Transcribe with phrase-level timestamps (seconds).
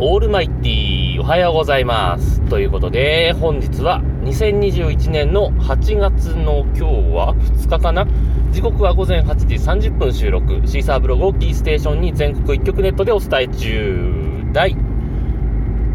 [0.00, 2.40] オールマイティーおはようございます。
[2.48, 6.82] ということで、本日は2021年の8月の今日
[7.14, 8.04] は2日かな？
[8.50, 10.60] 時刻は午前8時30分収録。
[10.66, 14.50] シーサーブログをキーステーションに全国一曲ネットでお伝え中。
[14.52, 14.76] 第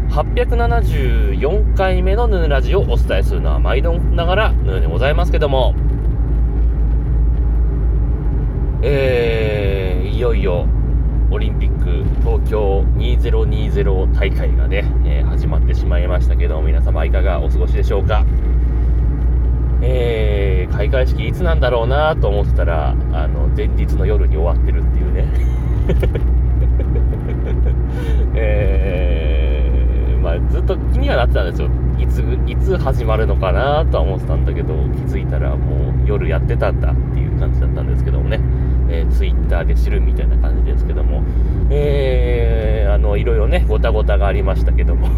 [0.08, 5.74] 874回目のヌーラジをお伝えするのは毎度ながらヌーでございますけども、
[8.82, 10.66] えー、いよいよ
[11.32, 18.24] オリンピック東京2020大会がね、えー始まってしまいましたけど皆様いかがお過ごしでしょうか？
[19.80, 22.94] えー、開会式いつなんだろうなと思ってたらあ
[23.28, 25.28] の前日の夜に終わってるっていうね。
[28.34, 31.68] えー、まあずっと気にはなってたんですよ。
[31.98, 38.40] いついつ始まるのかなとは思ってたんだけど気づいたらもう夜やってたんだっていう感じだったんですけどもね。
[38.90, 41.22] えー、ツイッターで知るみたいな感じですけども、
[41.70, 45.08] えー、あの、いろいろね、ごたごたがありましたけども、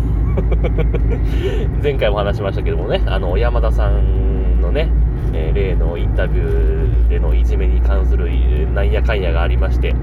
[1.82, 4.88] 前回も話しましたけどもね、あの、山田さんのね、
[5.32, 8.28] えー例のインタビューでのいじめに関する
[8.74, 9.94] なんやかんやがありまして、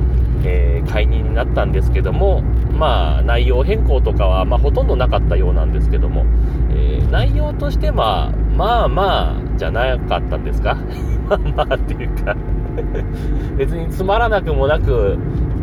[0.44, 2.42] えー解任になったんですけども、
[2.78, 6.26] まあ、内容変更とかは、まあ、ほとんどなかったようなんですけども、
[6.72, 10.78] えー内容としては、まあまあ、じゃなかったんですか？
[11.30, 12.36] まあまあっていうか
[13.58, 15.18] 別につまらなくもなく、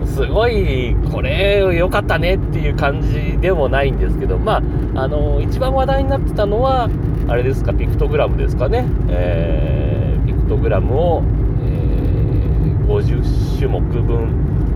[0.05, 4.63] すごい、これ良かったねっていう感じでもないんですけど、ま
[4.95, 6.89] あ、あの、一番話題になってたのは、
[7.29, 8.85] あれですか、ピクトグラムですかね。
[9.09, 11.23] えーピクトグラムを、
[11.65, 14.29] えー50種目分、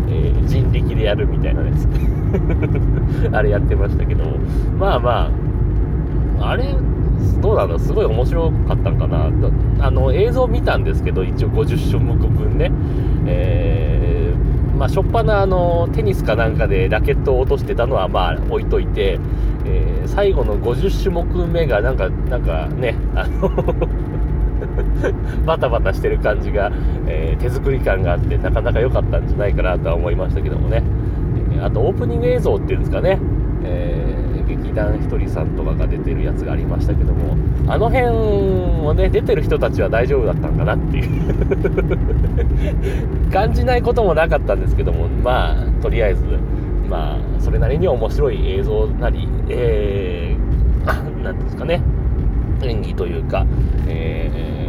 [0.09, 1.89] えー人力でやるみたいなやつ。
[3.33, 4.25] あれやってましたけど、
[4.79, 5.31] まあま
[6.41, 6.75] あ、あれ、
[7.41, 7.79] どうなの？
[7.79, 9.31] すごい面白かったんかな。
[9.81, 12.71] あの映像見たんですけど一応50種目分ね。
[13.27, 19.19] えーまあしょっぱなあのテニスかなんかでラケットを落としてたのはまあ置いといて、
[19.67, 23.51] えー最後の50種目目がなんかなんかね あの
[25.47, 26.73] バタバタしてる感じが、
[27.07, 30.83] えー手作り感があってなかなか良かったんじゃないかなとは思いましたけどもね、
[31.63, 33.19] あとオープニング映像っていうんですかね、
[33.65, 34.10] えー
[34.71, 37.37] 劇団ひとりさんとかが出てるやつがありましたけども
[37.73, 38.07] あの辺
[38.87, 41.11] をね出てる人たちは大丈夫だったんかなっていう。
[43.31, 46.25] 感じないこともなかったんですけどもまあとりあえず
[46.89, 51.81] まあそれなりに面白い映像なりえー、 なんていうんですかね
[52.63, 53.47] 演技というか、
[53.89, 54.60] えー、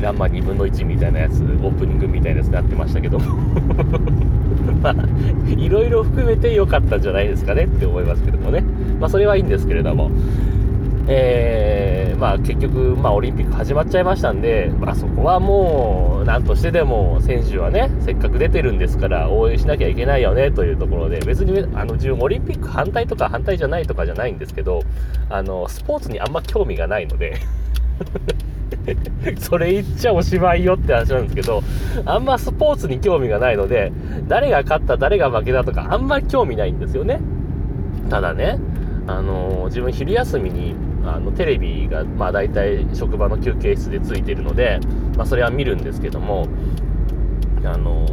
[0.00, 3.18] ランマ2分の1みたいなやつ、オープニングみたいなやつになってましたけど、
[4.80, 4.94] まあ、
[5.48, 8.64] いろいろ含めて良かったんじゃないですかねって思いますけどもね。
[9.00, 10.10] まあ、それはいいんですけれども、
[11.08, 24.82] えー、まあ結局、まあオリンピック始まっちゃいましたんで、まあそこはもう、なんとしてでも選手はね、せっかく出てるんですから応援しなきゃいけないよねというところで、別にあの自分オリンピック反対とか反対じゃないとかじゃないんですけど、
[25.28, 27.40] あの、スポーツにあんま興味がないので、
[29.38, 31.62] それ言っちゃおしまいよって話なんですけど、
[32.04, 33.92] あんまスポーツに興味がないので、
[34.28, 37.20] 誰が勝った、誰が負けたとか、あんまり興味ないんですよね。
[38.10, 38.58] ただね、
[39.06, 44.80] あの自分昼休みにあのテレビが、まあ、大体職場の休憩室でついてるので、
[45.16, 46.46] まあ、それは見るんですけども、
[47.64, 48.06] あの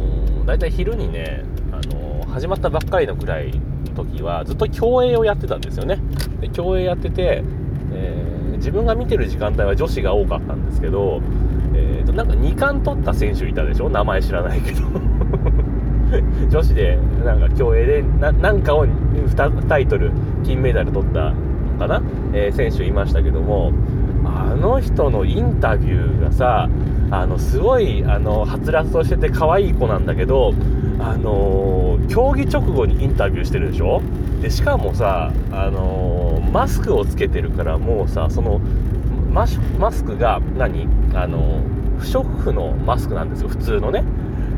[0.46, 3.50] 大体昼にね、あの始まったばっかりのくらい
[3.94, 5.98] の時はずっと競泳をやってたんですよね
[6.40, 7.42] で競泳やってて、
[8.60, 11.20] 自分が見てる時間帯は女子が多かったんですけど、
[11.74, 13.90] えーとなんか2冠取った選手いたでしょ？
[13.90, 14.80] 名前知らないけど。
[16.50, 20.10] 女子でなんか競泳でななんかを 2, タイトル
[20.44, 21.34] 金メダル取ったの
[21.78, 23.72] かな、えー選手いましたけども。
[24.22, 26.68] あの人のインタビューがさ
[27.10, 30.52] あのすごいあのはつらつとしてて可愛い子なんだけど
[31.00, 34.02] あのー競技直後にインタビューしてるでしょ？
[34.42, 38.60] でしかもさあのーマスクをつけてるからもうさその
[39.32, 39.60] マス
[40.04, 40.88] クが何？
[41.14, 41.60] あの
[41.98, 44.02] 不織布のマスクなんですよ普通のね、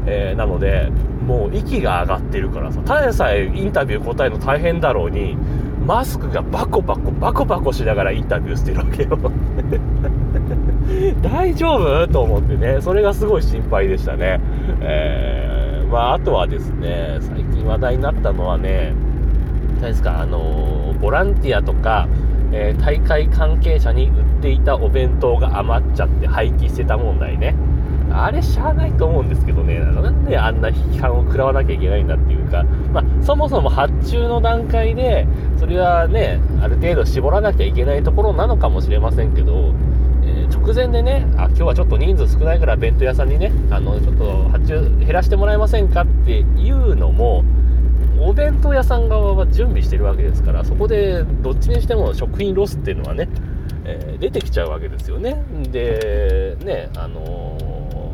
[0.06, 0.90] えなので
[1.26, 5.36] もう息が上がってるからさただでさえインタビュー答えるの大変だろうに
[5.84, 9.18] マスクがバコバコバコバコしながらインタビューしてるわけよ。
[11.22, 12.08] 大丈夫？
[12.08, 12.80] と思ってね。
[12.80, 14.40] それがすごい心配でしたね。
[14.80, 15.61] えー
[15.92, 18.94] まああとはですね最近話題になったのはね
[19.82, 22.08] 何ですかあのボランティアとか、
[22.50, 27.54] えー大会関係者に売っていたお弁当が余っちゃって廃棄してた問題ね。
[28.14, 32.62] あれしゃあないと思うんですけどねなんであんな批判を食らわなきゃいけないんだっていうか、
[32.92, 35.26] まあ、そもそも発注の段階で
[35.58, 39.72] それはねある程度絞らなきゃいけないところなのかもしれませんけど
[40.62, 47.44] 直前でね、あ、今日はちょっと人数少ないから弁当屋さんにね、あの、ちょっと発注減らしてもらえませんかっていうのも、
[48.20, 53.28] お弁当屋さん側は準備してるわけですからそこでどっちにしても食品ロスっていうのはね、
[53.84, 55.42] えー、出てきちゃうわけですよね。
[55.70, 57.58] でねあの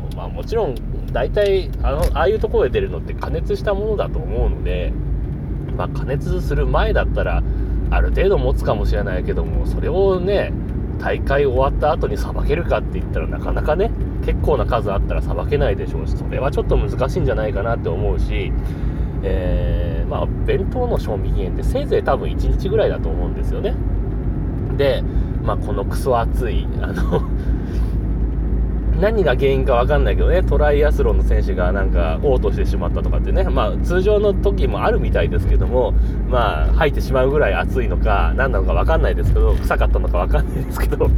[0.09, 0.75] ー、まあもちろん
[1.13, 4.91] 大体あのああいうところで出るのって加熱したものだと思うので
[5.77, 7.43] まあ加熱する前だったら
[7.91, 10.51] ある程度持つかもしれないけどもそれをね
[10.99, 13.91] 大会終わった後にさばけるかって言ったらなかなかね
[14.25, 18.51] 結構な数あったらさばけないでしょうしそれはちょっと難しいんじゃないかなって思うし、
[19.23, 23.75] えー、まあ弁当の賞味期限ってせいぜい多分1日ぐらいだと思うんですよね。
[24.77, 25.01] で、
[25.43, 27.21] まあ、このクソ暑いあの
[28.99, 35.93] 何が原因か分かんないけどね、トライアスロンの選手がなんか、嘔吐してしまったとかってね、まあ、通常の時もあるみたいですけども、
[36.27, 41.09] まあ、吐いてしまうぐらい暑いのか、何なのか分かんないですけど、臭かったのか分かんないですけど、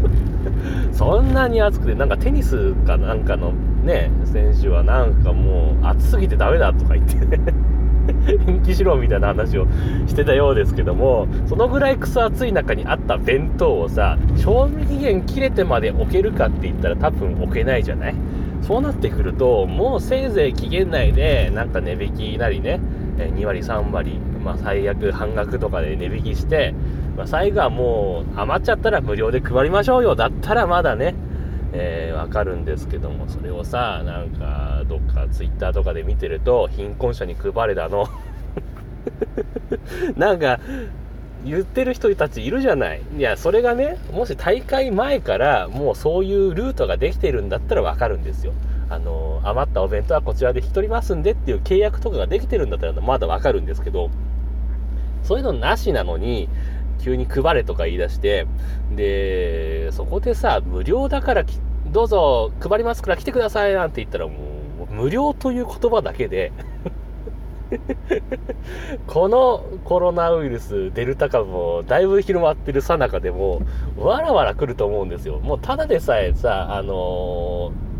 [0.94, 7.70] そんなに暑くて、なんかテニスかなんかのね、選手はなんかもう、暑すぎてダメだとか言ってね。
[8.48, 9.68] 延期しろみたいな話を
[10.07, 18.15] してたようですけども、そのぐらいクソ暑い中にあった弁当をさ、賞味期限切れてまで置けるかって言ったら多分置けないじゃない？
[18.62, 22.80] そうなってくると、もうせいぜい期限内でなんか値引きなりね、
[23.18, 26.74] 2割3割、まあ最悪半額とかで値引きして、
[27.18, 30.15] まあ最後はもう余っちゃったら無料で配りましょうよ。
[30.15, 31.15] だったらまだね、
[31.73, 38.07] えー、わかるんですけども、それをさ、なんか、どっかツイッターとかで見てると、貧困者に配れだの
[40.18, 40.59] なんか、
[41.45, 43.01] 言ってる人たちいるじゃない。
[43.18, 48.53] いや、それがね、もし大会前からもうそういうルートができてるんだったらわかるんですよ。
[48.89, 54.09] あの、余ったお弁当はこちらで引き取りますんでっていう契約とかができてるんだったらまだわかるんですけど、
[55.23, 56.47] そういうのなしなのに、
[57.01, 58.48] 急に配れとか言い出して、
[58.95, 61.45] で、そこでさ、無料だから
[61.92, 64.33] どうぞ配りますから来てくださいなんて言ったらも
[64.89, 66.51] う、無料という言葉だけで
[69.07, 73.62] このコロナウイルス、デルタ株もだいぶ広まってるさなかでも、
[73.97, 75.39] わらわら来ると思うんですよ。
[75.39, 77.91] もうただでさえさ、あのー、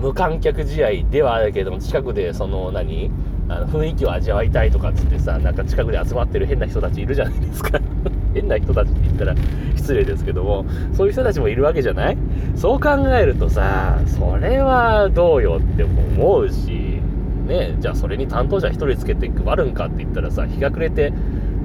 [0.00, 3.10] 無観客試合ではあるけども、近くでその何、
[3.48, 7.78] あの雰囲気を味わいたいとかっつってさ、なんか近くで集まってる変な人たちいるじゃないですか。
[8.32, 9.34] 変な人たちって言ったら
[9.76, 12.16] 失礼ですけども、そういう人たちもいるわけじゃない？
[12.54, 17.00] そう考えるとさ、それはどうよって思うし、
[17.46, 21.12] ね、じゃあそれに担当者1人つけて配るんかって言ったらさ、日が暮れて、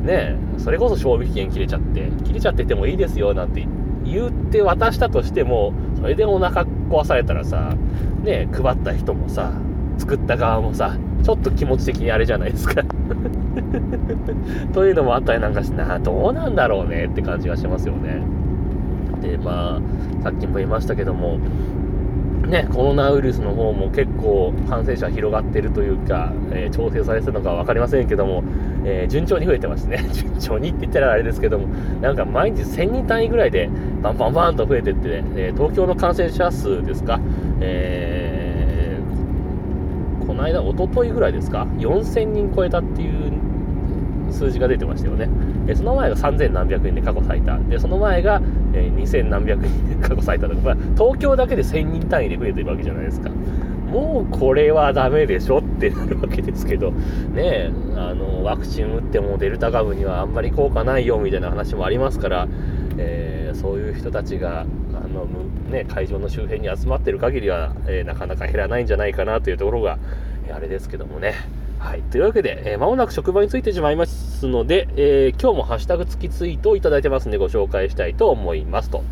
[0.04, 3.68] ね、それこそ賞味期限切れちゃって、切れちゃっててもいいですよなんて
[4.04, 7.76] 言って渡したとしても、それでお腹壊されたらさ、
[8.26, 9.54] ね、配った人もさ、
[9.98, 12.84] 作った側もさ、ちょっと気持ち的にあれじゃないですか
[14.74, 18.22] というのもあったりなんかしてな、どうなんだろうねって感じがしますよね。
[19.22, 21.40] で、まあ、さっきも言いましたけども、
[22.46, 28.44] ね、コロナウイルスの方も結構感染者広がってるというか、えー、調整されてるのか分かりませんけども、
[28.86, 30.06] えー、順調に増えてますね。
[30.14, 31.68] 順調にって言ったらあれですけども、
[32.02, 33.70] なんか毎日1000人単位ぐらいで
[34.02, 37.20] バンバンバンと増えてって、えー、東京の感染者数ですか、
[37.62, 38.36] えー
[40.26, 43.15] この間、おとといぐらいですか、4000人超えたっていう
[44.36, 45.30] 数字が出てましたよね。
[45.68, 47.58] えその前が3000何百人で過去最多。
[47.58, 48.42] で、その前が、
[48.74, 53.30] え2000何百人で過去最多とか、まあ東京だけで1000人単位で増えてるわけじゃないですか。
[53.96, 62.48] もうこれはダメでしょってなるわけですけど、ねあの、ワクチン打ってもデルタ株にはあんまり効果ないよみたいな話もありますから、
[62.98, 64.66] えー、そういう人たちが、あ
[65.08, 65.28] の、
[65.72, 69.98] ね、会場の周辺に集まってる限りは、えー、なかなか減らないんじゃないかなというところが、
[70.54, 71.34] あれですけどもね。
[71.80, 72.02] はい。
[72.04, 79.04] というわけで、えー、間もなく職場についてしまいますので、えー、今日もハッシュタグ付きツイートをいただいてますんでご紹介したいと思いますと。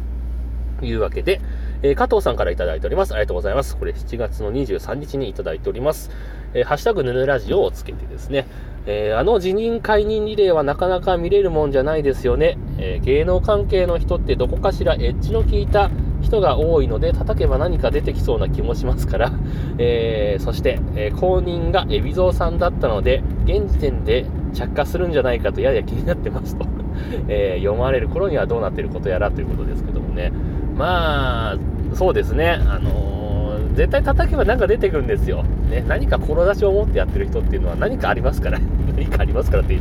[0.82, 1.40] いうわけで、
[1.82, 3.14] えー、加藤さんからいただいております。
[3.14, 3.78] ありがとうございます。
[3.78, 6.12] これ7月の23日にいただいております。
[6.54, 8.48] えー、ハッシュタグヌヌラジオをつけてですね、
[8.86, 12.58] えー、あの辞任解任リレーはなかなか見れるもんじゃないですよね。
[12.78, 15.90] え芸能関係の人ってどこかしらエッジの効いた
[16.24, 19.32] 人が多いので、叩けば何か出てきそうな気もしますから、
[19.78, 26.66] えそして、え公認が海老蔵さんだったので、現時点で着火するんじゃないかとやや気になってますと、
[27.28, 30.32] え読まれる頃にはどうなってることやらということですけどもね。
[30.76, 31.58] まあ、
[31.94, 35.44] そうですね、あのー、絶対叩けば何か出てくるんですよ。
[35.70, 38.60] ね、何か志を持ってやってる人っていうのは何かありますから、
[38.96, 39.74] 何かありますからって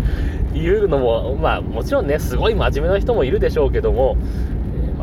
[0.55, 4.17] いうのも、まあもちろんね、すごい真面目な人もいるでしょうけども、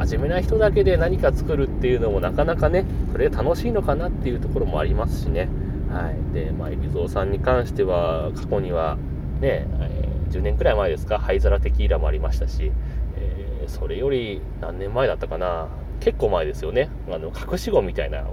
[0.06, 5.50] 真面目な人だけで何か作るっていうのもなかなかね、それ楽しいのかなっていうところもありますしね。
[5.92, 6.34] はい。
[6.34, 8.98] で、まあ、海老蔵さんに関しては、過去には、
[9.42, 12.72] ね、えー、10年くらい前ですか、灰皿テキーラもありましたし、
[13.18, 15.68] えー、それより何年前だったかな、
[16.00, 16.90] 結構前ですよね。
[17.12, 18.24] あの、隠し子みたいな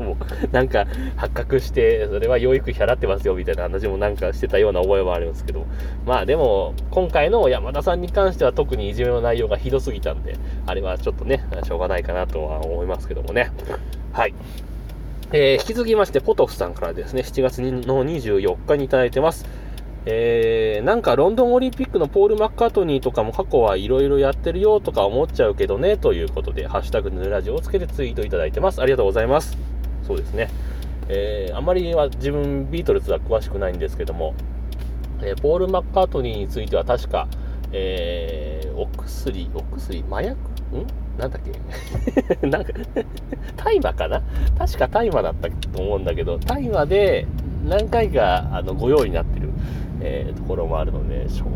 [0.00, 5.66] もう、なんか、発覚して、それは養育費払ってますよ、みたいな話もなんかしてたような覚えもあるんですけど、
[6.06, 13.50] まあでも、今回の山田さんに関しては特にいじめの内容がひどすぎたんで、あれはちょっとね、しょうがないかなとは思いますけどもね。
[14.12, 14.34] はい。
[15.32, 19.46] えー、引き続きまして、ポトフさんからですね、7月の24日にいただいてます。
[20.06, 28.82] えー、なんかロンドンオリンピックのポール・マッカートニーとかも過去はいろいろやってるよとか思っちゃうけどね、ということで、ハッシュタグヌラジオをつけてツイートいただいてます。
[28.82, 29.56] ありがとうございます。
[30.06, 30.50] そうですね。
[31.08, 34.34] えー、あまりは自分ビートルズは詳しくないんですけども、
[35.22, 37.26] えー、ポール・マッカートニーについては確か、
[37.72, 40.34] えー、お薬、お薬、麻薬？
[40.34, 40.86] ん？
[41.18, 41.52] なんだっけ？
[42.46, 42.72] なんか
[43.56, 44.22] 大麻かな？
[44.58, 47.26] 確か大麻だったと思うんだけど、大麻で
[47.66, 49.48] 何回かあのご用意になってる
[50.04, 51.50] えー、ところもあるので、それ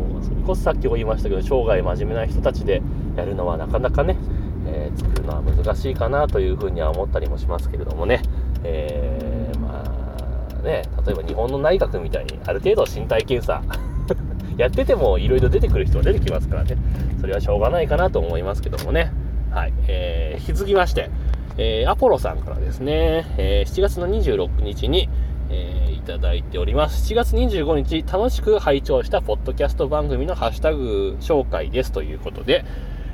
[0.45, 2.81] こそさっきも言いましたけど、生涯真面目な人たちで
[3.15, 4.17] やるのはなかなかね、
[4.65, 8.21] えー、作るのは難しいかなというふうには思ったりもしますけれどもね、
[8.63, 13.61] えー、まあね、例えば日本の内閣みたいにある程度身体検査
[14.57, 16.75] やっててもいろいろ出てくる人が出てきますからね、
[17.21, 19.11] それはしょうがないかなと思いますけどもね。
[19.51, 19.73] はい。
[19.87, 21.09] えー、引き続きまして、
[21.57, 25.09] えー、アポロさんからですね、えー、7月の26日に、
[25.49, 27.13] えー、いただいております。
[27.13, 32.65] 7月25日、楽しく拝聴したポッドキャスト番組のハッシュタグ紹介ですということで、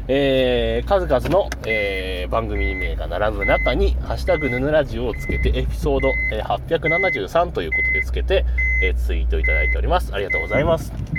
[0.08, 6.12] えー、数々の、えー、番組名が並ぶ中に、ハッシュタグヌヌラジオをつけて、エピソード、
[6.44, 8.46] 873ということでつけて、
[8.84, 10.14] えツイートいただいております。
[10.14, 11.15] ありがとうございます。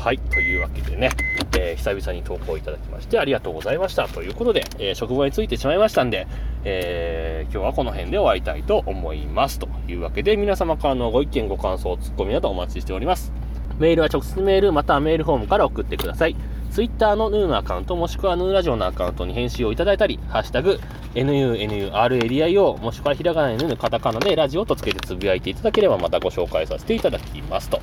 [0.00, 1.10] はい、というわけでね、
[1.58, 4.08] えー、久々に投稿いただきましてありがとうございました。
[4.08, 6.26] ということで、えー、職場についてしまいましたんで、
[6.64, 9.58] えー、今日はこの辺で終わりたいと思います。
[9.58, 13.30] というわけで、皆様からのご意見、ご感想、ツッコミなどお待ちしております。
[13.78, 16.36] メールは直接メール、またはメールフォームから送ってください。
[16.70, 20.80] Twitter のヌーのアカウント、もしくはヌーラジオのアカウントに返信をいただいたり、ハッシュタグ、
[21.14, 27.82] NUNURADIO、もしくはひらがなにヌーカタカナでラジオとつけてつぶやいていただければまたご紹介させていただきますと。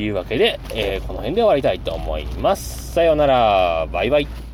[0.00, 2.92] いうわけで、えー、この辺で終わりたいと思います。
[2.92, 3.86] さようなら。
[3.92, 4.49] バイバイ。